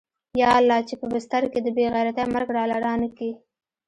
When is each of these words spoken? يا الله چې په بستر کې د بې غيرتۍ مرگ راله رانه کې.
يا 0.41 0.49
الله 0.59 0.77
چې 0.87 0.95
په 1.01 1.05
بستر 1.13 1.43
کې 1.51 1.59
د 1.63 1.67
بې 1.77 1.85
غيرتۍ 1.93 2.25
مرگ 2.33 2.49
راله 2.57 2.77
رانه 2.85 3.09
کې. 3.17 3.31